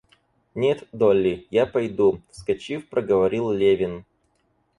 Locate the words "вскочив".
2.31-2.89